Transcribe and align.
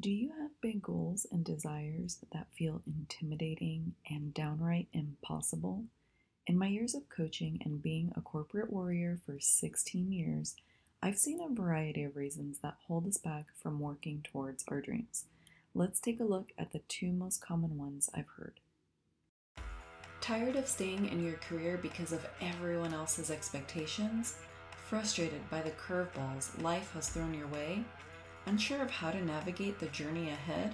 Do 0.00 0.10
you 0.10 0.30
have 0.40 0.62
big 0.62 0.80
goals 0.80 1.26
and 1.30 1.44
desires 1.44 2.24
that 2.32 2.46
feel 2.56 2.80
intimidating 2.86 3.96
and 4.08 4.32
downright 4.32 4.88
impossible? 4.94 5.84
In 6.46 6.56
my 6.56 6.68
years 6.68 6.94
of 6.94 7.10
coaching 7.10 7.60
and 7.66 7.82
being 7.82 8.10
a 8.16 8.22
corporate 8.22 8.72
warrior 8.72 9.18
for 9.26 9.38
16 9.38 10.10
years, 10.10 10.54
I've 11.02 11.18
seen 11.18 11.42
a 11.42 11.54
variety 11.54 12.02
of 12.02 12.16
reasons 12.16 12.60
that 12.62 12.78
hold 12.86 13.06
us 13.08 13.18
back 13.18 13.48
from 13.62 13.78
working 13.78 14.22
towards 14.22 14.64
our 14.68 14.80
dreams. 14.80 15.26
Let's 15.74 16.00
take 16.00 16.18
a 16.18 16.24
look 16.24 16.52
at 16.56 16.72
the 16.72 16.80
two 16.88 17.12
most 17.12 17.42
common 17.42 17.76
ones 17.76 18.08
I've 18.14 18.28
heard. 18.38 18.60
Tired 20.22 20.56
of 20.56 20.66
staying 20.66 21.08
in 21.08 21.22
your 21.22 21.36
career 21.36 21.76
because 21.76 22.12
of 22.12 22.26
everyone 22.40 22.94
else's 22.94 23.30
expectations? 23.30 24.36
Frustrated 24.88 25.50
by 25.50 25.60
the 25.60 25.72
curveballs 25.72 26.58
life 26.62 26.90
has 26.94 27.10
thrown 27.10 27.34
your 27.34 27.48
way? 27.48 27.84
Unsure 28.46 28.80
of 28.82 28.90
how 28.90 29.10
to 29.10 29.24
navigate 29.24 29.78
the 29.78 29.86
journey 29.86 30.30
ahead? 30.30 30.72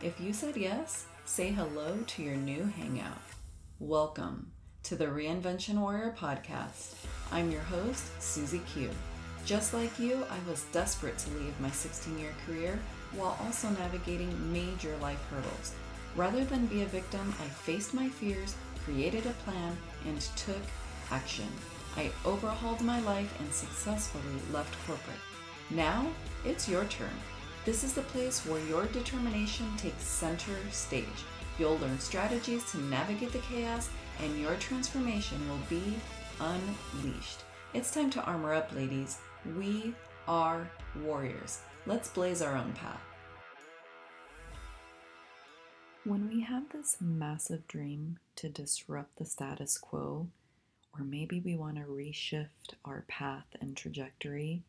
If 0.00 0.18
you 0.18 0.32
said 0.32 0.56
yes, 0.56 1.04
say 1.26 1.50
hello 1.50 1.98
to 2.06 2.22
your 2.22 2.36
new 2.36 2.64
hangout. 2.64 3.20
Welcome 3.78 4.50
to 4.84 4.96
the 4.96 5.04
Reinvention 5.06 5.74
Warrior 5.74 6.14
podcast. 6.18 6.94
I'm 7.30 7.50
your 7.50 7.60
host, 7.60 8.04
Susie 8.20 8.62
Q. 8.72 8.88
Just 9.44 9.74
like 9.74 9.98
you, 9.98 10.24
I 10.30 10.50
was 10.50 10.64
desperate 10.72 11.18
to 11.18 11.30
leave 11.34 11.60
my 11.60 11.70
16 11.70 12.18
year 12.18 12.32
career 12.46 12.78
while 13.14 13.38
also 13.44 13.68
navigating 13.68 14.52
major 14.52 14.96
life 15.02 15.22
hurdles. 15.30 15.74
Rather 16.16 16.44
than 16.44 16.66
be 16.66 16.82
a 16.82 16.86
victim, 16.86 17.34
I 17.40 17.44
faced 17.44 17.92
my 17.92 18.08
fears, 18.08 18.56
created 18.84 19.26
a 19.26 19.32
plan, 19.44 19.76
and 20.06 20.18
took 20.36 20.62
action. 21.10 21.48
I 21.94 22.10
overhauled 22.24 22.80
my 22.80 23.00
life 23.00 23.38
and 23.38 23.52
successfully 23.52 24.40
left 24.50 24.74
corporate. 24.86 25.31
Now, 25.74 26.06
it's 26.44 26.68
your 26.68 26.84
turn. 26.84 27.08
This 27.64 27.82
is 27.82 27.94
the 27.94 28.02
place 28.02 28.44
where 28.44 28.62
your 28.66 28.84
determination 28.86 29.66
takes 29.78 30.04
center 30.04 30.56
stage. 30.70 31.06
You'll 31.58 31.78
learn 31.78 31.98
strategies 31.98 32.70
to 32.72 32.78
navigate 32.78 33.32
the 33.32 33.38
chaos, 33.38 33.88
and 34.22 34.38
your 34.38 34.54
transformation 34.56 35.38
will 35.48 35.60
be 35.70 35.94
unleashed. 36.40 37.44
It's 37.72 37.90
time 37.90 38.10
to 38.10 38.22
armor 38.24 38.52
up, 38.52 38.74
ladies. 38.74 39.18
We 39.56 39.94
are 40.28 40.70
warriors. 41.00 41.60
Let's 41.86 42.10
blaze 42.10 42.42
our 42.42 42.54
own 42.54 42.74
path. 42.74 43.00
When 46.04 46.28
we 46.28 46.42
have 46.42 46.68
this 46.68 46.98
massive 47.00 47.66
dream 47.66 48.18
to 48.36 48.50
disrupt 48.50 49.16
the 49.16 49.24
status 49.24 49.78
quo, 49.78 50.26
or 50.92 51.04
maybe 51.04 51.40
we 51.40 51.56
want 51.56 51.76
to 51.76 51.84
reshift 51.84 52.74
our 52.84 53.04
path 53.08 53.46
and 53.58 53.74
trajectory, 53.74 54.64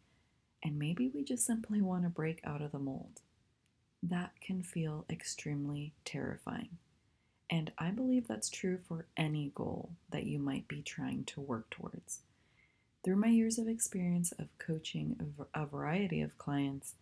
and 0.64 0.80
maybe 0.80 1.11
we 1.14 1.23
just 1.23 1.45
simply 1.45 1.81
want 1.81 2.03
to 2.03 2.09
break 2.09 2.39
out 2.45 2.61
of 2.61 2.72
the 2.72 2.80
mold. 2.80 3.22
That 4.02 4.31
can 4.42 4.64
feel 4.64 5.06
extremely 5.09 5.94
terrifying. 6.06 6.78
And 7.50 7.72
I 7.78 7.92
believe 7.92 8.28
that's 8.28 8.50
true 8.50 8.80
for 8.88 9.06
any 9.17 9.52
goal 9.53 9.91
that 10.09 10.25
you 10.25 10.39
might 10.39 10.67
be 10.67 10.81
trying 10.81 11.25
to 11.25 11.41
work 11.41 11.69
towards. 11.69 12.22
Through 13.03 13.17
my 13.17 13.28
years 13.28 13.59
of 13.59 13.67
experience 13.67 14.31
of 14.39 14.47
coaching 14.58 15.34
a 15.53 15.66
variety 15.66 16.22
of 16.22 16.38
clients, 16.38 16.95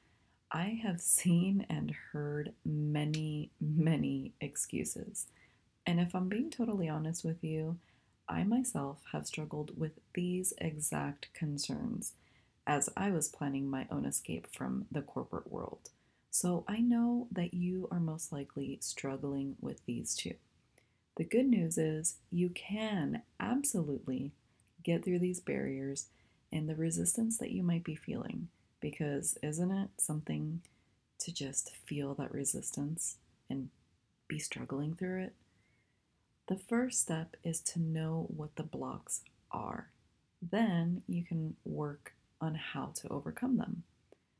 I 0.51 0.79
have 0.83 0.99
seen 1.01 1.65
and 1.69 1.91
heard 2.11 2.53
many, 2.65 3.51
many 3.61 4.33
excuses. 4.41 5.27
And 5.85 5.99
if 5.99 6.15
I'm 6.15 6.27
being 6.27 6.49
totally 6.49 6.89
honest 6.89 7.23
with 7.23 7.43
you, 7.43 7.77
I 8.27 8.43
myself 8.43 8.99
have 9.11 9.27
struggled 9.27 9.77
with 9.79 9.93
these 10.13 10.53
exact 10.57 11.33
concerns 11.33 12.13
as 12.67 12.89
I 12.95 13.11
was 13.11 13.27
planning 13.27 13.69
my 13.69 13.87
own 13.91 14.05
escape 14.05 14.47
from 14.51 14.85
the 14.91 15.01
corporate 15.01 15.51
world. 15.51 15.89
So 16.29 16.63
I 16.67 16.79
know 16.79 17.27
that 17.31 17.53
you 17.53 17.87
are 17.91 17.99
most 17.99 18.31
likely 18.31 18.77
struggling 18.81 19.55
with 19.59 19.85
these 19.85 20.15
two. 20.15 20.35
The 21.17 21.25
good 21.25 21.47
news 21.47 21.77
is 21.77 22.15
you 22.31 22.49
can 22.49 23.23
absolutely 23.39 24.31
get 24.83 25.03
through 25.03 25.19
these 25.19 25.39
barriers 25.39 26.07
and 26.51 26.69
the 26.69 26.75
resistance 26.75 27.37
that 27.37 27.51
you 27.51 27.63
might 27.63 27.83
be 27.83 27.95
feeling, 27.95 28.47
because 28.79 29.37
isn't 29.43 29.71
it 29.71 29.89
something 29.97 30.61
to 31.19 31.33
just 31.33 31.75
feel 31.85 32.13
that 32.15 32.33
resistance 32.33 33.17
and 33.49 33.69
be 34.27 34.39
struggling 34.39 34.95
through 34.95 35.23
it? 35.23 35.33
The 36.47 36.57
first 36.57 37.01
step 37.01 37.35
is 37.43 37.59
to 37.61 37.81
know 37.81 38.25
what 38.35 38.55
the 38.55 38.63
blocks 38.63 39.21
are. 39.51 39.89
Then 40.41 41.03
you 41.07 41.23
can 41.23 41.55
work 41.63 42.13
on 42.41 42.55
how 42.55 42.91
to 42.95 43.07
overcome 43.07 43.57
them. 43.57 43.83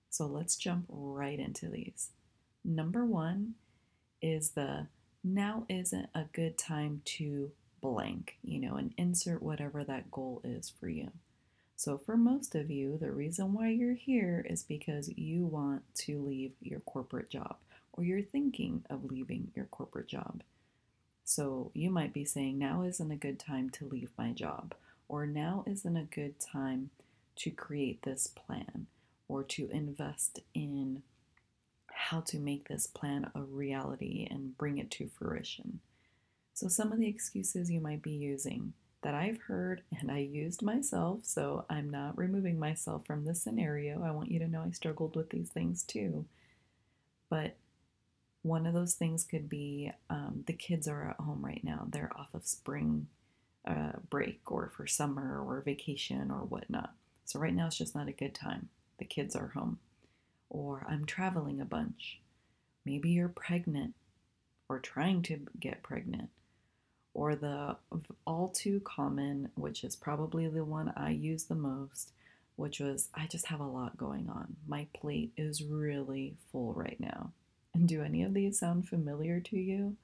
So 0.10 0.26
let's 0.26 0.58
jump 0.58 0.86
right 0.90 1.40
into 1.40 1.70
these. 1.70 2.10
Number 2.66 3.06
one 3.06 3.56
is 4.22 4.52
the 4.52 4.88
now 5.24 5.66
isn't 5.70 6.10
a 6.14 6.26
good 6.34 6.58
time 6.58 7.02
to 7.06 7.52
blank, 7.82 8.38
you 8.44 8.60
know, 8.60 8.76
and 8.76 8.94
insert 8.98 9.42
whatever 9.42 9.84
that 9.84 10.12
goal 10.12 10.42
is 10.44 10.70
for 10.70 10.90
you. 10.90 11.12
So, 11.76 11.98
for 11.98 12.16
most 12.16 12.54
of 12.54 12.70
you, 12.70 12.98
the 12.98 13.12
reason 13.12 13.54
why 13.54 13.70
you're 13.70 13.96
here 13.96 14.46
is 14.48 14.62
because 14.62 15.10
you 15.18 15.48
want 15.48 15.82
to 15.96 16.22
leave 16.22 16.52
your 16.62 16.80
corporate 16.82 17.30
job 17.30 17.56
or 17.94 18.04
you're 18.04 18.22
thinking 18.22 18.84
of 18.90 19.06
leaving 19.06 19.52
your 19.56 19.66
corporate 19.66 20.08
job. 20.08 20.44
So, 21.26 21.72
you 21.74 21.90
might 21.90 22.14
be 22.14 22.26
saying, 22.26 22.60
now 22.60 22.84
isn't 22.84 23.12
a 23.12 23.16
good 23.16 23.40
time 23.40 23.72
to 23.72 23.88
leave 23.88 24.12
my 24.16 24.32
job, 24.32 24.76
or 25.08 25.26
now 25.26 25.64
isn't 25.66 25.98
a 25.98 26.04
good 26.04 26.40
time 26.40 26.92
to 27.38 27.52
create 27.52 28.04
this 28.04 28.28
plan 28.28 28.88
or 29.28 29.44
to 29.44 29.70
invest 29.72 30.40
in 30.54 31.04
how 31.94 32.20
to 32.22 32.40
make 32.40 32.68
this 32.68 32.88
plan 32.88 33.32
a 33.34 33.42
reality 33.42 34.28
and 34.30 34.58
bring 34.58 34.78
it 34.78 34.92
to 34.92 35.08
fruition. 35.08 35.80
So, 36.54 36.68
some 36.68 36.92
of 36.92 37.00
the 37.00 37.08
excuses 37.08 37.72
you 37.72 37.80
might 37.80 38.02
be 38.02 38.12
using 38.12 38.74
that 39.02 39.16
I've 39.16 39.42
heard 39.44 39.82
and 40.00 40.12
I 40.12 40.20
used 40.20 40.62
myself, 40.62 41.20
so 41.24 41.66
I'm 41.70 41.90
not 41.90 42.18
removing 42.18 42.60
myself 42.60 43.06
from 43.06 43.26
this 43.26 43.42
scenario. 43.42 44.04
I 44.04 44.12
want 44.12 44.32
you 44.32 44.40
to 44.40 44.48
know 44.48 44.62
I 44.62 44.72
struggled 44.72 45.16
with 45.16 45.30
these 45.30 45.50
things 45.50 45.84
too. 45.84 46.26
But 47.30 47.56
one 48.44 48.66
of 48.66 48.74
those 48.74 48.94
things 48.94 49.24
could 49.24 49.50
be 49.50 49.92
um, 50.10 50.44
the 50.48 50.54
kids 50.54 50.88
are 50.88 51.10
at 51.10 51.24
home 51.24 51.44
right 51.44 51.64
now, 51.64 51.88
they're 51.90 52.12
off 52.16 52.34
of 52.34 52.46
spring 52.46 53.08
uh, 53.66 53.94
break 54.10 54.52
or 54.52 54.72
for 54.76 54.88
summer 54.88 55.40
or 55.40 55.62
vacation 55.62 56.32
or 56.32 56.40
whatnot. 56.40 56.94
So 57.32 57.40
right 57.40 57.56
now 57.56 57.68
it's 57.68 57.78
just 57.78 57.96
not 57.96 58.10
a 58.10 58.12
good 58.12 58.36
time. 58.36 58.68
The 58.98 59.06
kids 59.06 59.38
are 59.38 59.54
home. 59.56 59.80
Or 60.50 60.86
I'm 60.90 61.06
traveling 61.06 61.62
a 61.62 61.66
bunch. 61.66 62.20
Maybe 62.84 63.12
you're 63.12 63.30
pregnant 63.30 63.94
or 64.68 64.80
trying 64.80 65.22
to 65.24 65.40
get 65.58 65.82
pregnant. 65.82 66.28
Or 67.14 67.38
the 67.38 67.78
all 68.28 68.50
too 68.50 68.82
common, 68.82 69.50
which 69.56 69.86
is 69.86 69.96
probably 69.96 70.50
the 70.50 70.66
one 70.66 70.92
I 70.98 71.12
use 71.12 71.46
the 71.46 71.56
most, 71.56 72.12
which 72.58 72.82
was 72.82 73.08
I 73.14 73.28
just 73.28 73.46
have 73.46 73.62
a 73.62 73.66
lot 73.66 73.96
going 73.96 74.30
on. 74.30 74.58
My 74.68 74.88
plate 74.94 75.32
is 75.38 75.64
really 75.64 76.36
full 76.52 76.74
right 76.74 77.00
now. 77.00 77.32
And 77.74 77.88
do 77.88 78.02
any 78.02 78.24
of 78.24 78.34
these 78.34 78.60
sound 78.60 78.90
familiar 78.90 79.40
to 79.40 79.58
you? 79.58 79.96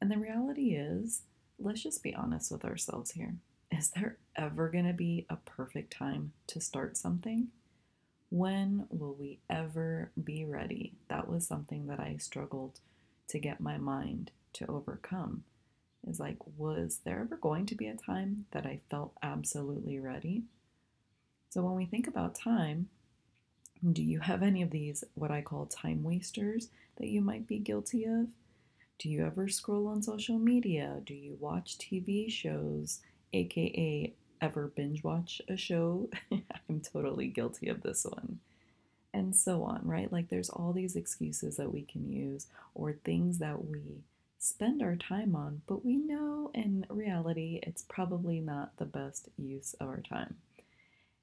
And 0.00 0.10
the 0.10 0.16
reality 0.16 0.74
is, 0.74 1.20
let's 1.58 1.82
just 1.82 2.02
be 2.02 2.14
honest 2.14 2.50
with 2.50 2.64
ourselves 2.64 3.10
here 3.10 3.34
is 3.76 3.90
there 3.90 4.16
ever 4.36 4.68
going 4.68 4.86
to 4.86 4.92
be 4.92 5.26
a 5.28 5.36
perfect 5.36 5.92
time 5.92 6.32
to 6.46 6.60
start 6.60 6.96
something? 6.96 7.48
When 8.30 8.86
will 8.90 9.14
we 9.14 9.38
ever 9.50 10.10
be 10.22 10.44
ready? 10.44 10.94
That 11.08 11.28
was 11.28 11.46
something 11.46 11.86
that 11.86 12.00
I 12.00 12.16
struggled 12.18 12.80
to 13.28 13.38
get 13.38 13.60
my 13.60 13.76
mind 13.76 14.30
to 14.54 14.66
overcome. 14.66 15.44
Is 16.08 16.20
like, 16.20 16.38
was 16.56 17.00
there 17.04 17.20
ever 17.20 17.36
going 17.36 17.66
to 17.66 17.74
be 17.74 17.86
a 17.86 17.96
time 17.96 18.46
that 18.52 18.64
I 18.64 18.80
felt 18.90 19.12
absolutely 19.22 19.98
ready? 19.98 20.44
So, 21.50 21.62
when 21.62 21.74
we 21.74 21.86
think 21.86 22.06
about 22.06 22.34
time, 22.34 22.88
do 23.92 24.02
you 24.02 24.20
have 24.20 24.42
any 24.42 24.62
of 24.62 24.70
these, 24.70 25.04
what 25.14 25.30
I 25.30 25.42
call 25.42 25.66
time 25.66 26.02
wasters, 26.02 26.68
that 26.96 27.08
you 27.08 27.20
might 27.20 27.46
be 27.46 27.58
guilty 27.58 28.04
of? 28.04 28.28
Do 28.98 29.08
you 29.10 29.26
ever 29.26 29.48
scroll 29.48 29.88
on 29.88 30.02
social 30.02 30.38
media? 30.38 31.00
Do 31.04 31.14
you 31.14 31.36
watch 31.40 31.76
TV 31.78 32.30
shows 32.30 33.00
aka 33.32 34.12
ever 34.40 34.68
binge 34.68 35.02
watch 35.02 35.40
a 35.48 35.56
show, 35.56 36.08
I'm 36.32 36.80
totally 36.80 37.28
guilty 37.28 37.68
of 37.68 37.82
this 37.82 38.04
one. 38.04 38.40
And 39.12 39.34
so 39.34 39.62
on, 39.62 39.80
right? 39.84 40.12
Like 40.12 40.28
there's 40.28 40.50
all 40.50 40.72
these 40.72 40.94
excuses 40.94 41.56
that 41.56 41.72
we 41.72 41.82
can 41.82 42.10
use 42.10 42.48
or 42.74 42.92
things 42.92 43.38
that 43.38 43.64
we 43.64 44.02
spend 44.38 44.82
our 44.82 44.96
time 44.96 45.34
on, 45.34 45.62
but 45.66 45.84
we 45.84 45.96
know 45.96 46.50
in 46.54 46.86
reality 46.90 47.58
it's 47.62 47.82
probably 47.82 48.40
not 48.40 48.76
the 48.76 48.84
best 48.84 49.28
use 49.38 49.74
of 49.80 49.88
our 49.88 50.00
time. 50.00 50.36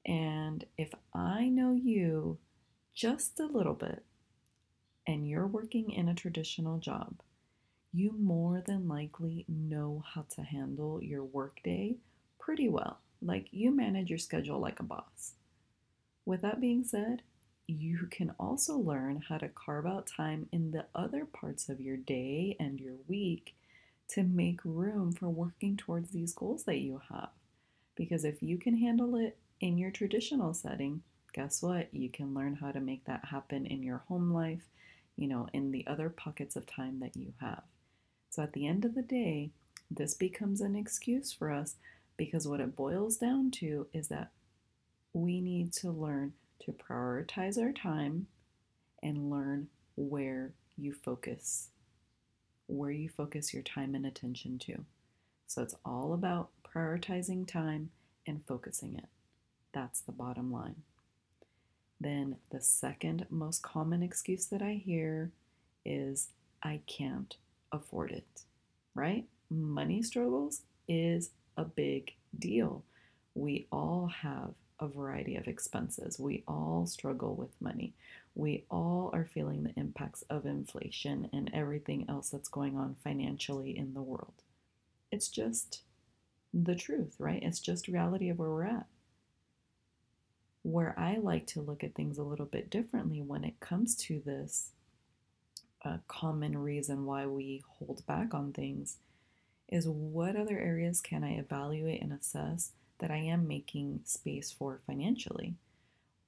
And 0.06 0.66
if 0.78 0.94
I 1.14 1.48
know 1.50 1.74
you 1.74 2.38
just 2.94 3.40
a 3.40 3.46
little 3.46 3.74
bit 3.74 4.04
and 5.08 5.28
you're 5.28 5.48
working 5.48 5.92
in 5.92 6.10
a 6.10 6.16
traditional 6.16 6.80
job, 6.80 7.16
you 7.94 8.16
more 8.20 8.64
than 8.66 8.88
likely 8.88 9.46
know 9.48 10.04
how 10.14 10.26
to 10.36 10.42
handle 10.42 11.02
your 11.02 11.24
workday 11.24 11.96
pretty 12.40 12.68
well. 12.68 12.98
Like 13.22 13.48
you 13.52 13.72
manage 13.72 14.10
your 14.10 14.20
schedule 14.20 14.60
like 14.60 14.80
a 14.80 14.84
boss. 14.84 15.34
With 16.26 16.42
that 16.42 16.60
being 16.60 16.84
said, 16.84 17.22
you 17.68 18.08
can 18.10 18.34
also 18.40 18.78
learn 18.78 19.24
how 19.30 19.38
to 19.38 19.48
carve 19.48 19.86
out 19.86 20.08
time 20.08 20.48
in 20.52 20.72
the 20.72 20.86
other 20.96 21.26
parts 21.26 21.70
of 21.70 21.80
your 21.80 21.98
day 21.98 22.58
and 22.60 22.80
your 22.80 22.96
week 23.08 23.56
to 24.10 24.24
make 24.24 24.60
room 24.66 25.14
for 25.14 25.30
working 25.30 25.78
towards 25.78 26.12
these 26.12 26.34
goals 26.34 26.64
that 26.64 26.80
you 26.80 27.02
have. 27.10 27.30
Because 27.96 28.26
if 28.26 28.42
you 28.42 28.58
can 28.58 28.78
handle 28.78 29.16
it 29.16 29.38
in 29.62 29.78
your 29.78 29.92
traditional 29.92 30.54
setting, 30.54 31.04
guess 31.32 31.62
what? 31.62 31.94
You 31.94 32.10
can 32.10 32.34
learn 32.34 32.56
how 32.56 32.72
to 32.72 32.80
make 32.82 33.06
that 33.06 33.26
happen 33.26 33.66
in 33.66 33.84
your 33.84 34.04
home 34.08 34.34
life, 34.34 34.64
you 35.16 35.28
know, 35.28 35.48
in 35.54 35.72
the 35.72 35.86
other 35.88 36.10
pockets 36.10 36.56
of 36.56 36.66
time 36.66 37.00
that 37.00 37.16
you 37.16 37.34
have. 37.40 37.64
So 38.34 38.42
at 38.42 38.54
the 38.54 38.66
end 38.66 38.84
of 38.84 38.96
the 38.96 39.04
day, 39.04 39.52
this 39.92 40.16
becomes 40.16 40.60
an 40.60 40.76
excuse 40.76 41.32
for 41.32 41.52
us 41.52 41.76
because 42.18 42.48
what 42.48 42.62
it 42.62 42.76
boils 42.76 43.18
down 43.18 43.52
to 43.52 43.86
is 43.94 44.08
that 44.08 44.32
we 45.14 45.40
need 45.40 45.72
to 45.74 45.92
learn 45.92 46.34
to 46.66 46.72
prioritize 46.72 47.62
our 47.62 47.72
time 47.72 48.26
and 49.04 49.30
learn 49.30 49.68
where 49.96 50.50
you 50.80 50.94
focus, 50.94 51.68
where 52.66 52.90
you 52.90 53.08
focus 53.08 53.54
your 53.54 53.62
time 53.62 53.94
and 53.94 54.04
attention 54.04 54.58
to. 54.58 54.84
So 55.46 55.62
it's 55.62 55.76
all 55.86 56.12
about 56.12 56.50
prioritizing 56.68 57.48
time 57.48 57.92
and 58.26 58.42
focusing 58.48 58.96
it. 58.96 59.10
That's 59.74 60.02
the 60.02 60.12
bottom 60.12 60.52
line. 60.52 60.82
Then 62.02 62.38
the 62.50 62.62
second 62.62 63.28
most 63.30 63.62
common 63.62 64.02
excuse 64.02 64.48
that 64.48 64.64
I 64.64 64.82
hear 64.84 65.30
is 65.86 66.30
I 66.64 66.82
can't 66.88 67.36
afford 67.74 68.12
it, 68.12 68.44
right? 68.96 69.26
Money 69.50 70.02
struggles 70.02 70.62
is 70.88 71.32
a 71.58 71.66
big 71.66 72.14
deal. 72.38 72.84
We 73.36 73.68
all 73.72 74.08
have 74.22 74.52
a 74.80 74.88
variety 74.88 75.36
of 75.36 75.48
expenses. 75.48 76.20
We 76.20 76.44
all 76.48 76.86
struggle 76.86 77.36
with 77.36 77.50
money. 77.60 77.94
We 78.36 78.64
all 78.70 79.10
are 79.14 79.26
feeling 79.26 79.64
the 79.64 79.80
impacts 79.80 80.24
of 80.30 80.46
inflation 80.46 81.30
and 81.34 81.50
everything 81.54 82.06
else 82.10 82.30
that's 82.30 82.50
going 82.50 82.78
on 82.78 82.96
financially 83.04 83.78
in 83.78 83.94
the 83.94 84.02
world. 84.02 84.34
It's 85.12 85.28
just 85.28 85.82
the 86.54 86.76
truth, 86.76 87.16
right? 87.20 87.42
It's 87.42 87.60
just 87.60 87.88
reality 87.88 88.30
of 88.30 88.40
where 88.40 88.50
we're 88.50 88.66
at. 88.66 88.88
Where 90.64 90.98
I 90.98 91.18
like 91.18 91.46
to 91.48 91.62
look 91.62 91.84
at 91.84 91.94
things 91.94 92.18
a 92.18 92.24
little 92.24 92.46
bit 92.46 92.70
differently 92.70 93.22
when 93.22 93.44
it 93.44 93.60
comes 93.60 93.96
to 93.96 94.22
this 94.26 94.72
uh, 95.84 95.98
common 96.08 96.58
reason 96.58 97.06
why 97.06 97.26
we 97.26 97.64
hold 97.78 98.06
back 98.06 98.34
on 98.34 98.54
things 98.54 98.98
is 99.70 99.88
what 99.88 100.36
other 100.36 100.60
areas 100.60 101.02
can 101.02 101.24
I 101.24 101.34
evaluate 101.34 102.02
and 102.02 102.14
assess 102.14 102.72
that 103.00 103.12
I 103.12 103.18
am 103.18 103.48
making 103.48 104.02
space 104.06 104.52
for 104.52 104.80
financially. 104.86 105.56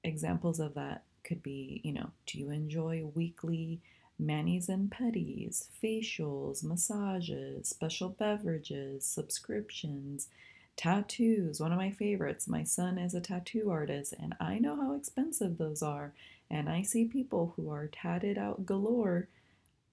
Examples 0.02 0.60
of 0.60 0.74
that 0.74 1.04
could 1.24 1.42
be, 1.42 1.80
you 1.84 1.92
know, 1.92 2.10
do 2.26 2.38
you 2.38 2.50
enjoy 2.50 3.04
weekly 3.14 3.80
manis 4.18 4.68
and 4.68 4.90
pedis, 4.90 5.66
facials, 5.82 6.64
massages, 6.64 7.68
special 7.68 8.10
beverages, 8.10 9.04
subscriptions, 9.04 10.28
tattoos? 10.76 11.60
One 11.60 11.72
of 11.72 11.78
my 11.78 11.90
favorites. 11.90 12.48
My 12.48 12.64
son 12.64 12.98
is 12.98 13.14
a 13.14 13.20
tattoo 13.20 13.70
artist, 13.70 14.14
and 14.20 14.34
I 14.40 14.58
know 14.58 14.76
how 14.76 14.94
expensive 14.94 15.58
those 15.58 15.82
are. 15.82 16.12
And 16.50 16.68
I 16.68 16.82
see 16.82 17.04
people 17.04 17.54
who 17.56 17.70
are 17.70 17.88
tatted 17.88 18.38
out 18.38 18.66
galore. 18.66 19.28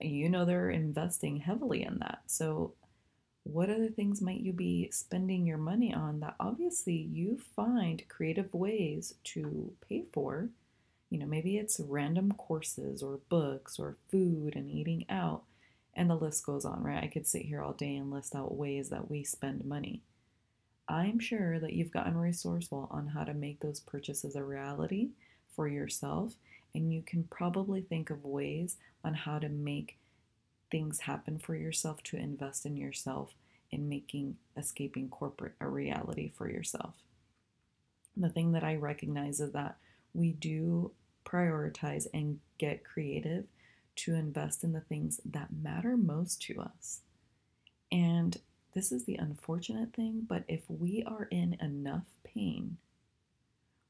You 0.03 0.29
know, 0.29 0.45
they're 0.45 0.69
investing 0.69 1.37
heavily 1.37 1.83
in 1.83 1.99
that. 1.99 2.21
So 2.27 2.73
what 3.43 3.69
other 3.69 3.89
things 3.89 4.21
might 4.21 4.39
you 4.39 4.53
be 4.53 4.89
spending 4.91 5.45
your 5.45 5.57
money 5.57 5.93
on 5.93 6.21
that 6.21 6.35
obviously 6.39 6.95
you 6.95 7.37
find 7.55 8.07
creative 8.07 8.53
ways 8.53 9.15
to 9.25 9.73
pay 9.87 10.05
for? 10.13 10.49
You 11.09 11.19
know, 11.19 11.25
maybe 11.25 11.57
it's 11.57 11.79
random 11.79 12.31
courses 12.31 13.03
or 13.03 13.19
books 13.29 13.77
or 13.77 13.97
food 14.09 14.55
and 14.55 14.71
eating 14.71 15.05
out, 15.09 15.43
and 15.93 16.09
the 16.09 16.15
list 16.15 16.45
goes 16.45 16.65
on, 16.65 16.81
right? 16.83 17.03
I 17.03 17.07
could 17.07 17.27
sit 17.27 17.43
here 17.43 17.61
all 17.61 17.73
day 17.73 17.95
and 17.95 18.09
list 18.11 18.33
out 18.33 18.55
ways 18.55 18.89
that 18.89 19.11
we 19.11 19.23
spend 19.23 19.65
money. 19.65 20.01
I'm 20.87 21.19
sure 21.19 21.59
that 21.59 21.73
you've 21.73 21.91
gotten 21.91 22.17
resourceful 22.17 22.87
on 22.91 23.07
how 23.07 23.23
to 23.25 23.33
make 23.33 23.59
those 23.59 23.79
purchases 23.79 24.35
a 24.35 24.43
reality 24.43 25.09
for 25.55 25.67
yourself, 25.67 26.33
and 26.73 26.93
you 26.93 27.01
can 27.01 27.23
probably 27.23 27.81
think 27.81 28.09
of 28.09 28.23
ways 28.23 28.77
on 29.03 29.13
how 29.13 29.39
to 29.39 29.49
make 29.49 29.97
things 30.71 31.01
happen 31.01 31.37
for 31.37 31.55
yourself 31.55 32.01
to 32.03 32.17
invest 32.17 32.65
in 32.65 32.75
yourself 32.75 33.33
in 33.71 33.89
making 33.89 34.35
escaping 34.57 35.09
corporate 35.09 35.53
a 35.59 35.67
reality 35.67 36.31
for 36.35 36.49
yourself. 36.49 36.95
The 38.15 38.29
thing 38.29 38.51
that 38.51 38.63
I 38.63 38.75
recognize 38.75 39.39
is 39.39 39.51
that 39.53 39.77
we 40.13 40.31
do 40.31 40.91
prioritize 41.25 42.07
and 42.13 42.39
get 42.57 42.83
creative 42.83 43.45
to 43.95 44.13
invest 44.13 44.63
in 44.63 44.73
the 44.73 44.81
things 44.81 45.19
that 45.25 45.49
matter 45.61 45.97
most 45.97 46.41
to 46.43 46.61
us. 46.61 47.01
And 47.91 48.37
this 48.73 48.91
is 48.91 49.05
the 49.05 49.15
unfortunate 49.15 49.93
thing, 49.93 50.25
but 50.27 50.43
if 50.47 50.61
we 50.67 51.03
are 51.05 51.27
in 51.29 51.57
enough 51.61 52.05
pain, 52.23 52.77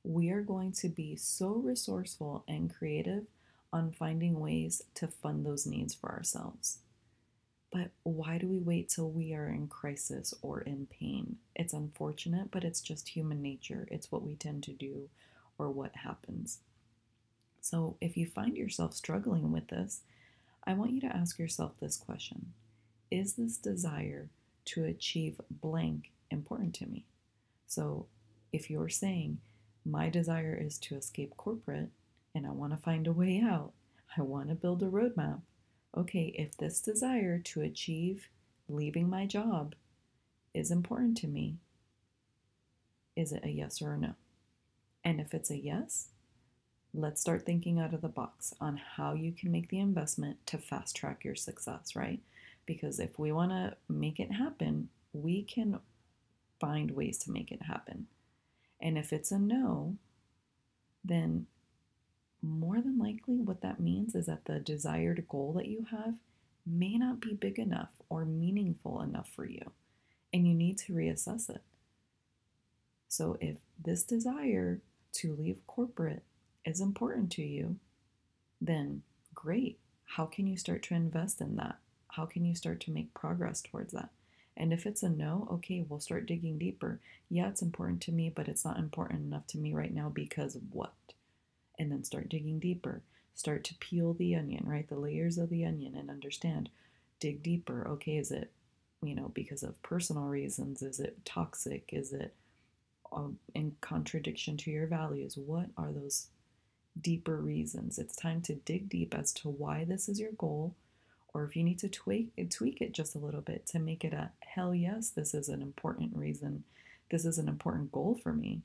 we 0.04 0.30
are 0.30 0.42
going 0.42 0.72
to 0.74 0.90
be 0.90 1.16
so 1.16 1.54
resourceful 1.56 2.44
and 2.48 2.74
creative 2.74 3.26
on 3.72 3.92
finding 3.92 4.40
ways 4.40 4.82
to 4.96 5.08
fund 5.08 5.46
those 5.46 5.66
needs 5.66 5.94
for 5.94 6.12
ourselves. 6.12 6.80
But 7.72 7.90
why 8.04 8.38
do 8.38 8.48
we 8.48 8.60
wait 8.60 8.90
till 8.90 9.10
we 9.10 9.34
are 9.34 9.48
in 9.48 9.68
crisis 9.68 10.34
or 10.44 10.62
in 10.62 10.86
pain? 10.86 11.38
It's 11.56 11.74
unfortunate, 11.74 12.52
but 12.52 12.64
it's 12.64 12.82
just 12.82 13.10
human 13.10 13.42
nature. 13.42 13.88
It's 13.90 14.12
what 14.12 14.22
we 14.22 14.36
tend 14.36 14.62
to 14.64 14.74
do 14.74 15.10
or 15.58 15.72
what 15.72 15.96
happens. 15.96 16.60
So 17.62 17.98
if 18.00 18.16
you 18.16 18.28
find 18.28 18.56
yourself 18.56 18.94
struggling 18.94 19.52
with 19.52 19.70
this, 19.70 20.02
I 20.66 20.74
want 20.74 20.92
you 20.92 21.02
to 21.02 21.16
ask 21.16 21.40
yourself 21.40 21.72
this 21.80 21.98
question 21.98 22.54
Is 23.10 23.34
this 23.34 23.58
desire 23.58 24.30
to 24.66 24.84
achieve 24.84 25.42
blank 25.50 26.12
important 26.30 26.76
to 26.76 26.86
me? 26.86 27.06
So 27.66 28.06
if 28.52 28.70
you're 28.70 28.90
saying, 28.90 29.40
My 29.86 30.10
desire 30.10 30.58
is 30.60 30.78
to 30.80 30.96
escape 30.96 31.36
corporate 31.38 31.90
and 32.36 32.48
I 32.48 32.52
want 32.52 32.74
to 32.74 32.78
find 32.78 33.06
a 33.06 33.14
way 33.14 33.42
out, 33.44 33.74
I 34.18 34.22
want 34.22 34.50
to 34.50 34.56
build 34.56 34.82
a 34.82 34.88
roadmap, 34.88 35.42
okay, 35.96 36.34
if 36.38 36.58
this 36.58 36.80
desire 36.80 37.40
to 37.40 37.62
achieve 37.62 38.30
leaving 38.68 39.10
my 39.10 39.26
job 39.26 39.76
is 40.54 40.72
important 40.72 41.18
to 41.18 41.28
me, 41.28 41.58
is 43.16 43.32
it 43.32 43.44
a 43.44 43.50
yes 43.50 43.82
or 43.82 43.94
a 43.94 43.98
no? 43.98 44.14
And 45.04 45.20
if 45.20 45.34
it's 45.34 45.52
a 45.52 45.58
yes, 45.58 46.10
let's 46.94 47.22
start 47.22 47.46
thinking 47.46 47.80
out 47.80 47.94
of 47.94 48.02
the 48.02 48.08
box 48.08 48.54
on 48.62 48.80
how 48.96 49.14
you 49.14 49.32
can 49.32 49.52
make 49.52 49.70
the 49.70 49.80
investment 49.80 50.46
to 50.48 50.58
fast 50.58 50.96
track 50.96 51.24
your 51.24 51.36
success, 51.36 51.96
right? 51.96 52.20
Because 52.66 53.00
if 53.00 53.20
we 53.20 53.32
want 53.32 53.52
to 53.52 53.76
make 53.90 54.20
it 54.20 54.32
happen, 54.32 54.90
we 55.12 55.44
can 55.44 55.80
find 56.60 56.92
ways 56.92 57.18
to 57.20 57.32
make 57.32 57.52
it 57.52 57.64
happen. 57.64 58.08
And 58.84 58.98
if 58.98 59.14
it's 59.14 59.32
a 59.32 59.40
no, 59.40 59.96
then 61.06 61.48
more 62.42 62.82
than 62.82 63.00
likely 63.00 63.38
what 63.38 63.62
that 63.62 63.80
means 63.80 64.14
is 64.14 64.26
that 64.26 64.44
the 64.44 64.60
desired 64.60 65.26
goal 65.30 65.54
that 65.54 65.68
you 65.68 65.88
have 65.90 66.16
may 66.66 66.98
not 66.98 67.22
be 67.22 67.34
big 67.34 67.58
enough 67.58 67.92
or 68.10 68.26
meaningful 68.26 69.02
enough 69.02 69.30
for 69.34 69.46
you, 69.46 69.72
and 70.34 70.46
you 70.46 70.54
need 70.54 70.78
to 70.80 70.94
reassess 70.94 71.50
it. 71.50 71.62
So, 73.08 73.38
if 73.40 73.56
this 73.82 74.04
desire 74.04 74.82
to 75.14 75.36
leave 75.36 75.66
corporate 75.66 76.24
is 76.66 76.82
important 76.82 77.32
to 77.34 77.42
you, 77.42 77.78
then 78.60 79.04
great. 79.34 79.80
How 80.06 80.26
can 80.26 80.46
you 80.46 80.58
start 80.58 80.84
to 80.84 80.96
invest 80.96 81.40
in 81.40 81.56
that? 81.56 81.78
How 82.10 82.26
can 82.26 82.44
you 82.44 82.54
start 82.54 82.82
to 82.82 82.92
make 82.92 83.14
progress 83.14 83.62
towards 83.62 83.94
that? 83.94 84.10
And 84.56 84.72
if 84.72 84.86
it's 84.86 85.04
a 85.04 85.10
no, 85.10 85.48
okay, 85.52 85.86
we'll 85.88 86.00
start 86.00 86.26
digging 86.28 86.58
deeper. 86.58 87.00
Yeah, 87.30 87.50
it's 87.50 87.62
important 87.62 88.02
to 88.04 88.12
me, 88.12 88.32
but 88.34 88.48
it's 88.48 88.66
not 88.66 88.78
important 88.78 89.22
enough 89.26 89.48
to 89.48 89.58
me 89.58 89.74
right 89.74 89.94
now 89.94 90.10
because 90.10 90.58
what? 90.72 90.94
and 91.80 91.92
then 91.92 92.04
start 92.04 92.30
digging 92.30 92.60
deeper. 92.60 93.02
Start 93.36 93.64
to 93.66 93.76
peel 93.76 94.14
the 94.14 94.36
onion, 94.36 94.64
right? 94.66 94.88
The 94.88 95.00
layers 95.00 95.38
of 95.38 95.50
the 95.50 95.66
onion 95.66 95.96
and 95.96 96.10
understand. 96.10 96.70
Dig 97.20 97.42
deeper. 97.42 97.88
Okay, 97.88 98.18
is 98.18 98.32
it, 98.32 98.52
you 99.02 99.16
know, 99.16 99.32
because 99.34 99.64
of 99.64 99.82
personal 99.82 100.24
reasons? 100.26 100.82
Is 100.82 101.00
it 101.00 101.26
toxic? 101.26 101.90
Is 101.92 102.14
it 102.14 102.34
um, 103.12 103.40
in 103.56 103.76
contradiction 103.82 104.58
to 104.58 104.72
your 104.72 104.88
values? 104.88 105.38
What 105.38 105.68
are 105.78 105.92
those 105.92 106.28
deeper 107.00 107.38
reasons? 107.38 107.98
It's 107.98 108.16
time 108.16 108.42
to 108.44 108.56
dig 108.56 108.90
deep 108.90 109.16
as 109.16 109.34
to 109.34 109.50
why 109.50 109.84
this 109.84 110.08
is 110.08 110.20
your 110.20 110.32
goal, 110.34 110.76
or 111.34 111.44
if 111.44 111.56
you 111.56 111.64
need 111.64 111.80
to 111.80 111.90
tweak, 111.90 112.32
tweak 112.50 112.82
it 112.82 112.92
just 112.92 113.16
a 113.16 113.20
little 113.20 113.42
bit 113.42 113.66
to 113.68 113.80
make 113.80 114.04
it 114.04 114.14
a 114.14 114.32
hell 114.42 114.74
yes, 114.74 115.10
this 115.10 115.34
is 115.34 115.50
an 115.50 115.62
important 115.62 116.16
reason. 116.16 116.64
This 117.10 117.26
is 117.26 117.38
an 117.38 117.48
important 117.48 117.92
goal 117.92 118.20
for 118.22 118.34
me 118.34 118.62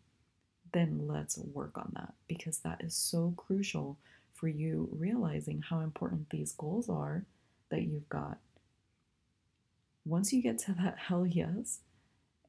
then 0.73 1.07
let's 1.07 1.39
work 1.39 1.77
on 1.77 1.91
that 1.95 2.15
because 2.27 2.59
that 2.61 2.83
is 2.83 2.95
so 2.95 3.35
crucial 3.37 3.99
for 4.35 4.49
you 4.49 4.89
realizing 4.93 5.63
how 5.69 5.81
important 5.81 6.31
these 6.31 6.53
goals 6.53 6.89
are 6.89 7.25
that 7.71 7.83
you've 7.83 8.09
got. 8.09 8.39
Once 10.05 10.33
you 10.33 10.43
get 10.43 10.59
to 10.59 10.73
that 10.73 10.97
hell 11.09 11.27
yes, 11.27 11.81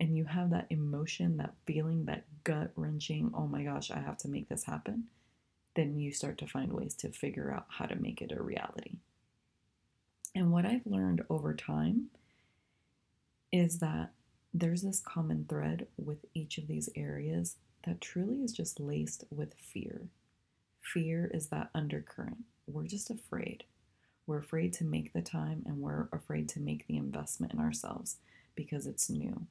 and 0.01 0.15
you 0.15 0.23
have 0.23 0.49
that 0.49 0.67
emotion, 0.69 1.35
that 1.38 1.53
feeling, 1.67 2.05
that 2.05 2.23
gut 2.45 2.71
wrenching, 2.77 3.31
oh 3.35 3.47
my 3.47 3.63
gosh, 3.63 3.91
I 3.91 3.99
have 3.99 4.17
to 4.19 4.29
make 4.29 4.47
this 4.47 4.63
happen, 4.63 5.05
then 5.75 5.99
you 5.99 6.13
start 6.13 6.38
to 6.38 6.47
find 6.47 6.71
ways 6.71 6.93
to 6.95 7.09
figure 7.09 7.51
out 7.51 7.65
how 7.67 7.85
to 7.85 7.97
make 7.97 8.21
it 8.21 8.31
a 8.31 8.41
reality. 8.41 8.99
And 10.39 10.53
what 10.53 10.65
I've 10.65 10.86
learned 10.86 11.25
over 11.29 11.53
time 11.53 12.05
is 13.51 13.79
that 13.79 14.12
there's 14.53 14.84
this 14.84 15.01
common 15.01 15.46
thread 15.50 15.88
with 15.98 16.19
each 16.34 16.58
of 16.58 16.65
these 16.65 16.88
areas 16.96 17.58
that 17.86 18.00
truly 18.00 18.38
is 18.38 18.53
just 18.53 18.79
laced 18.79 19.25
with 19.29 19.53
fear. 19.53 20.08
Fear 20.81 21.29
is 21.34 21.48
that 21.48 21.72
undercurrent. 21.75 22.46
We're 22.67 22.88
just 22.88 23.10
afraid. 23.10 23.65
We're 24.27 24.38
afraid 24.38 24.72
to 24.75 24.86
make 24.86 25.12
the 25.12 25.22
time 25.22 25.63
and 25.65 25.79
we're 25.79 26.08
afraid 26.13 26.48
to 26.50 26.62
make 26.62 26.88
the 26.88 26.96
investment 26.96 27.51
in 27.53 27.60
ourselves 27.60 28.15
because 28.55 28.88
it's 28.88 29.10
new. 29.10 29.46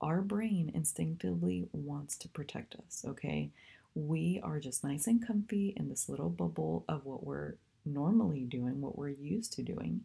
Our 0.00 0.20
brain 0.20 0.72
instinctively 0.74 1.68
wants 1.70 2.16
to 2.16 2.28
protect 2.28 2.74
us, 2.74 3.04
okay? 3.06 3.50
We 3.94 4.40
are 4.42 4.58
just 4.58 4.82
nice 4.82 5.06
and 5.06 5.24
comfy 5.24 5.74
in 5.76 5.88
this 5.88 6.08
little 6.08 6.28
bubble 6.28 6.84
of 6.88 7.04
what 7.04 7.22
we're 7.22 7.54
normally 7.92 8.44
doing, 8.44 8.80
what 8.80 8.96
we're 8.98 9.08
used 9.08 9.52
to 9.54 9.62
doing 9.62 10.02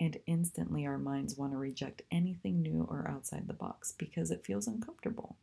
and 0.00 0.18
instantly 0.26 0.84
our 0.84 0.98
minds 0.98 1.36
want 1.36 1.52
to 1.52 1.58
reject 1.58 2.02
anything 2.10 2.60
new 2.60 2.86
or 2.90 3.08
outside 3.08 3.46
the 3.46 3.52
box 3.52 3.92
because 3.92 4.30
it 4.30 4.44
feels 4.44 4.66
uncomfortable. 4.66 5.36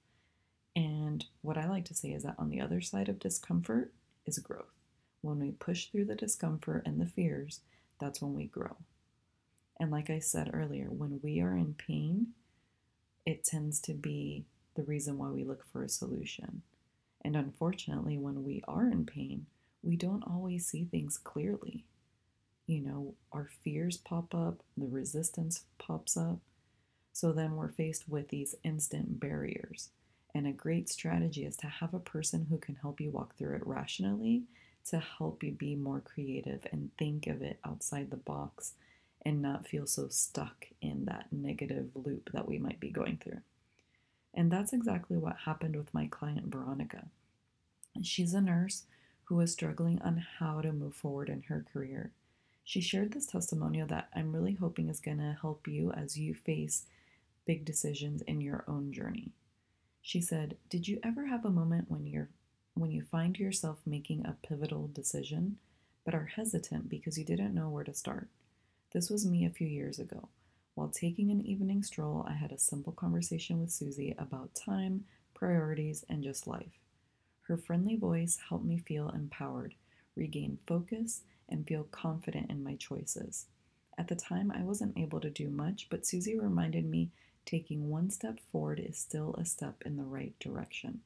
And 0.76 1.26
what 1.42 1.58
I 1.58 1.68
like 1.70 1.86
to 1.86 1.94
say 1.94 2.10
is 2.10 2.24
that 2.24 2.36
on 2.38 2.50
the 2.50 2.60
other 2.60 2.82
side 2.82 3.08
of 3.10 3.20
discomfort 3.20 3.94
is 4.26 4.38
growth. 4.40 4.74
When 5.22 5.40
we 5.40 5.52
push 5.52 5.86
through 5.86 6.06
the 6.06 6.16
discomfort 6.16 6.84
and 6.86 7.00
the 7.00 7.06
fears, 7.06 7.62
that's 8.00 8.22
when 8.22 8.34
we 8.34 8.46
grow. 8.46 8.76
And 9.80 9.92
like 9.92 10.10
I 10.10 10.20
said 10.20 10.50
earlier, 10.54 10.88
when 10.90 11.20
we 11.24 11.40
are 11.40 11.56
in 11.56 11.74
pain, 11.74 12.28
it 13.26 13.44
tends 13.46 13.80
to 13.82 13.94
be 13.94 14.46
the 14.76 14.84
reason 14.84 15.18
why 15.18 15.30
we 15.30 15.44
look 15.44 15.66
for 15.72 15.84
a 15.84 15.90
solution. 15.90 16.64
And 17.22 17.36
unfortunately, 17.36 18.18
when 18.18 18.44
we 18.44 18.64
are 18.68 18.88
in 18.88 19.06
pain, 19.06 19.46
we 19.84 19.96
don't 19.96 20.24
always 20.24 20.66
see 20.68 20.86
things 20.86 21.18
clearly 21.18 21.86
you 22.70 22.82
know, 22.82 23.16
our 23.32 23.50
fears 23.64 23.98
pop 23.98 24.36
up, 24.36 24.62
the 24.78 24.86
resistance 24.88 25.64
pops 25.80 26.16
up. 26.16 26.38
So 27.12 27.32
then 27.32 27.56
we're 27.56 27.72
faced 27.72 28.08
with 28.08 28.30
these 28.30 28.54
instant 28.64 29.20
barriers. 29.20 29.90
And 30.36 30.46
a 30.46 30.52
great 30.52 30.88
strategy 30.88 31.46
is 31.46 31.58
to 31.58 31.68
have 31.68 31.96
a 31.96 32.00
person 32.00 32.46
who 32.48 32.60
can 32.60 32.76
help 32.76 33.02
you 33.02 33.10
walk 33.10 33.36
through 33.36 33.56
it 33.56 33.66
rationally 33.66 34.44
to 34.86 35.00
help 35.00 35.44
you 35.44 35.52
be 35.52 35.76
more 35.76 36.00
creative 36.00 36.68
and 36.72 36.92
think 37.00 37.26
of 37.26 37.42
it 37.42 37.60
outside 37.66 38.12
the 38.12 38.18
box 38.18 38.74
and 39.26 39.42
not 39.42 39.68
feel 39.68 39.88
so 39.88 40.08
stuck 40.08 40.68
in 40.80 41.06
that 41.06 41.26
negative 41.32 41.90
loop 41.96 42.30
that 42.34 42.48
we 42.48 42.60
might 42.60 42.80
be 42.80 42.92
going 42.92 43.18
through. 43.18 43.42
And 44.36 44.52
that's 44.52 44.74
exactly 44.74 45.18
what 45.18 45.38
happened 45.46 45.76
with 45.76 45.92
my 45.92 46.06
client, 46.06 46.52
Veronica. 46.54 47.08
She's 48.04 48.36
a 48.36 48.42
nurse 48.42 48.84
who 49.30 49.36
was 49.36 49.54
struggling 49.54 50.02
on 50.02 50.18
how 50.40 50.60
to 50.60 50.74
move 50.74 50.96
forward 50.96 51.30
in 51.30 51.44
her 51.44 51.64
career. 51.72 52.12
She 52.64 52.82
shared 52.82 53.12
this 53.12 53.28
testimonial 53.28 53.86
that 53.88 54.10
I'm 54.16 54.34
really 54.34 54.56
hoping 54.56 54.90
is 54.90 55.00
going 55.00 55.20
to 55.20 55.38
help 55.40 55.68
you 55.68 55.92
as 55.92 56.18
you 56.18 56.34
face 56.34 56.88
big 57.46 57.64
decisions 57.64 58.24
in 58.24 58.42
your 58.42 58.64
own 58.68 58.92
journey. 58.92 59.32
She 60.02 60.20
said, 60.20 60.58
"Did 60.68 60.88
you 60.88 61.00
ever 61.04 61.28
have 61.28 61.46
a 61.46 61.52
moment 61.52 61.92
when 61.92 62.08
you're 62.08 62.30
when 62.74 62.90
you 62.90 63.04
find 63.04 63.38
yourself 63.38 63.86
making 63.86 64.26
a 64.26 64.38
pivotal 64.42 64.88
decision 64.88 65.60
but 66.04 66.16
are 66.16 66.26
hesitant 66.26 66.90
because 66.90 67.20
you 67.20 67.24
didn't 67.24 67.54
know 67.54 67.70
where 67.70 67.84
to 67.84 67.94
start?" 67.94 68.30
This 68.94 69.12
was 69.12 69.28
me 69.28 69.46
a 69.46 69.52
few 69.52 69.68
years 69.68 70.00
ago. 70.00 70.30
While 70.74 70.90
taking 70.90 71.30
an 71.30 71.46
evening 71.46 71.84
stroll, 71.84 72.24
I 72.28 72.34
had 72.34 72.52
a 72.52 72.58
simple 72.58 72.94
conversation 72.94 73.60
with 73.60 73.72
Susie 73.72 74.16
about 74.18 74.56
time, 74.56 75.06
priorities, 75.36 76.04
and 76.10 76.24
just 76.24 76.48
life. 76.48 76.80
Her 77.50 77.58
friendly 77.58 77.96
voice 77.96 78.38
helped 78.48 78.64
me 78.64 78.78
feel 78.78 79.10
empowered, 79.10 79.74
regain 80.16 80.60
focus, 80.68 81.24
and 81.50 81.68
feel 81.68 81.86
confident 81.86 82.52
in 82.52 82.64
my 82.64 82.76
choices. 82.76 83.48
At 83.98 84.08
the 84.08 84.16
time, 84.16 84.52
I 84.52 84.62
wasn't 84.62 84.96
able 85.00 85.20
to 85.20 85.32
do 85.32 85.50
much, 85.50 85.88
but 85.90 86.06
Susie 86.06 86.38
reminded 86.38 86.86
me 86.86 87.10
taking 87.46 87.90
one 87.90 88.12
step 88.12 88.40
forward 88.52 88.80
is 88.80 89.00
still 89.00 89.34
a 89.34 89.46
step 89.46 89.82
in 89.84 89.98
the 89.98 90.04
right 90.04 90.38
direction. 90.40 91.02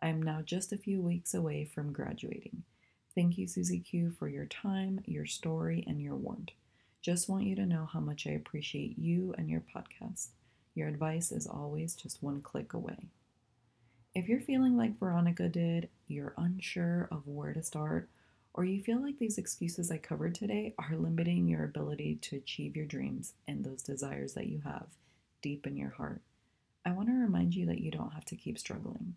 I 0.00 0.08
am 0.08 0.22
now 0.22 0.40
just 0.40 0.72
a 0.72 0.78
few 0.78 1.02
weeks 1.02 1.34
away 1.34 1.66
from 1.66 1.92
graduating. 1.92 2.62
Thank 3.14 3.36
you, 3.36 3.46
Susie 3.46 3.80
Q, 3.80 4.10
for 4.18 4.26
your 4.26 4.46
time, 4.46 5.02
your 5.04 5.26
story, 5.26 5.84
and 5.86 6.00
your 6.00 6.16
warmth. 6.16 6.52
Just 7.02 7.28
want 7.28 7.44
you 7.44 7.56
to 7.56 7.66
know 7.66 7.84
how 7.92 8.00
much 8.00 8.26
I 8.26 8.30
appreciate 8.30 8.98
you 8.98 9.34
and 9.36 9.50
your 9.50 9.60
podcast. 9.60 10.28
Your 10.74 10.88
advice 10.88 11.30
is 11.30 11.46
always 11.46 11.94
just 11.94 12.22
one 12.22 12.40
click 12.40 12.72
away. 12.72 13.10
If 14.14 14.28
you're 14.28 14.40
feeling 14.40 14.76
like 14.76 15.00
Veronica 15.00 15.48
did, 15.48 15.88
you're 16.06 16.34
unsure 16.36 17.08
of 17.10 17.26
where 17.26 17.52
to 17.52 17.64
start, 17.64 18.08
or 18.52 18.64
you 18.64 18.80
feel 18.80 19.02
like 19.02 19.18
these 19.18 19.38
excuses 19.38 19.90
I 19.90 19.98
covered 19.98 20.36
today 20.36 20.72
are 20.78 20.96
limiting 20.96 21.48
your 21.48 21.64
ability 21.64 22.20
to 22.22 22.36
achieve 22.36 22.76
your 22.76 22.86
dreams 22.86 23.34
and 23.48 23.64
those 23.64 23.82
desires 23.82 24.34
that 24.34 24.46
you 24.46 24.60
have 24.64 24.86
deep 25.42 25.66
in 25.66 25.76
your 25.76 25.90
heart, 25.90 26.22
I 26.86 26.92
want 26.92 27.08
to 27.08 27.14
remind 27.14 27.56
you 27.56 27.66
that 27.66 27.80
you 27.80 27.90
don't 27.90 28.12
have 28.12 28.24
to 28.26 28.36
keep 28.36 28.56
struggling. 28.56 29.16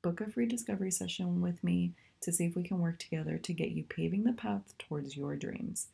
Book 0.00 0.22
a 0.22 0.30
free 0.30 0.46
discovery 0.46 0.90
session 0.90 1.42
with 1.42 1.62
me 1.62 1.92
to 2.22 2.32
see 2.32 2.46
if 2.46 2.56
we 2.56 2.62
can 2.62 2.78
work 2.78 2.98
together 2.98 3.36
to 3.36 3.52
get 3.52 3.72
you 3.72 3.84
paving 3.84 4.24
the 4.24 4.32
path 4.32 4.72
towards 4.78 5.14
your 5.14 5.36
dreams. 5.36 5.88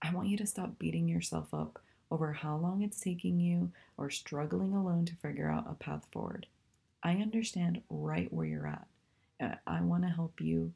I 0.00 0.14
want 0.14 0.28
you 0.28 0.36
to 0.36 0.46
stop 0.46 0.78
beating 0.78 1.08
yourself 1.08 1.52
up 1.52 1.82
over 2.08 2.34
how 2.34 2.56
long 2.56 2.82
it's 2.82 3.00
taking 3.00 3.40
you 3.40 3.72
or 3.96 4.10
struggling 4.10 4.74
alone 4.74 5.06
to 5.06 5.16
figure 5.16 5.50
out 5.50 5.66
a 5.68 5.74
path 5.74 6.06
forward. 6.12 6.46
I 7.02 7.12
understand 7.16 7.82
right 7.88 8.32
where 8.32 8.46
you're 8.46 8.66
at. 8.66 9.60
I 9.66 9.80
want 9.82 10.02
to 10.02 10.08
help 10.08 10.40
you 10.40 10.72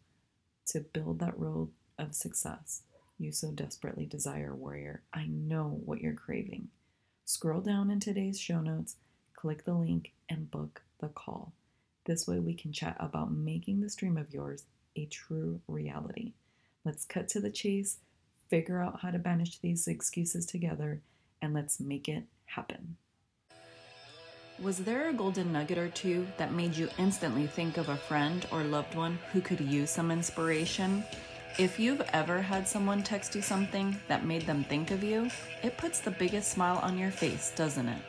to 0.66 0.80
build 0.80 1.18
that 1.18 1.38
road 1.38 1.70
of 1.98 2.14
success 2.14 2.82
you 3.22 3.32
so 3.32 3.50
desperately 3.52 4.04
desire, 4.04 4.54
warrior. 4.54 5.02
I 5.12 5.26
know 5.26 5.80
what 5.84 6.00
you're 6.00 6.12
craving. 6.12 6.68
Scroll 7.24 7.60
down 7.60 7.90
in 7.90 8.00
today's 8.00 8.38
show 8.38 8.60
notes, 8.60 8.96
click 9.34 9.64
the 9.64 9.74
link, 9.74 10.12
and 10.28 10.50
book 10.50 10.82
the 11.00 11.08
call. 11.08 11.52
This 12.04 12.26
way, 12.26 12.40
we 12.40 12.54
can 12.54 12.72
chat 12.72 12.96
about 12.98 13.32
making 13.32 13.80
this 13.80 13.94
dream 13.94 14.16
of 14.16 14.32
yours 14.32 14.64
a 14.96 15.06
true 15.06 15.60
reality. 15.68 16.32
Let's 16.84 17.04
cut 17.04 17.28
to 17.28 17.40
the 17.40 17.50
chase, 17.50 17.98
figure 18.50 18.82
out 18.82 19.00
how 19.02 19.10
to 19.12 19.18
banish 19.18 19.58
these 19.58 19.86
excuses 19.86 20.44
together, 20.44 21.00
and 21.40 21.54
let's 21.54 21.78
make 21.78 22.08
it 22.08 22.24
happen. 22.46 22.96
Was 24.62 24.78
there 24.78 25.08
a 25.08 25.12
golden 25.12 25.52
nugget 25.52 25.76
or 25.76 25.88
two 25.88 26.24
that 26.36 26.52
made 26.52 26.76
you 26.76 26.88
instantly 26.96 27.48
think 27.48 27.78
of 27.78 27.88
a 27.88 27.96
friend 27.96 28.46
or 28.52 28.62
loved 28.62 28.94
one 28.94 29.18
who 29.32 29.40
could 29.40 29.60
use 29.60 29.90
some 29.90 30.12
inspiration? 30.12 31.02
If 31.58 31.80
you've 31.80 32.02
ever 32.12 32.40
had 32.40 32.68
someone 32.68 33.02
text 33.02 33.34
you 33.34 33.42
something 33.42 33.98
that 34.06 34.24
made 34.24 34.42
them 34.42 34.62
think 34.62 34.92
of 34.92 35.02
you, 35.02 35.30
it 35.64 35.76
puts 35.78 35.98
the 35.98 36.12
biggest 36.12 36.52
smile 36.52 36.78
on 36.80 36.96
your 36.96 37.10
face, 37.10 37.52
doesn't 37.56 37.88
it? 37.88 38.00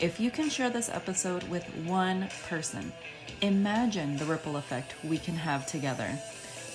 If 0.00 0.18
you 0.18 0.30
can 0.30 0.48
share 0.48 0.70
this 0.70 0.88
episode 0.88 1.42
with 1.50 1.64
one 1.84 2.30
person, 2.48 2.94
imagine 3.42 4.16
the 4.16 4.24
ripple 4.24 4.56
effect 4.56 4.94
we 5.04 5.18
can 5.18 5.34
have 5.34 5.66
together. 5.66 6.18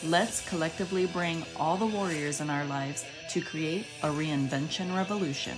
Let's 0.03 0.47
collectively 0.47 1.07
bring 1.07 1.43
all 1.57 1.77
the 1.77 1.87
warriors 1.87 2.41
in 2.41 2.51
our 2.51 2.65
lives 2.65 3.03
to 3.31 3.41
create 3.41 3.87
a 4.03 4.09
reinvention 4.09 4.95
revolution. 4.95 5.57